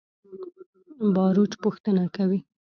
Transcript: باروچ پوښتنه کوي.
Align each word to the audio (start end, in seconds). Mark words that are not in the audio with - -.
باروچ 1.13 1.51
پوښتنه 1.63 2.03
کوي. 2.15 2.39